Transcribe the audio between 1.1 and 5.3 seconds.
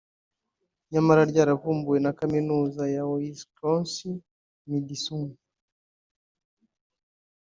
ryaravumbuwe na Kaminuza ya Wisconsin-Madison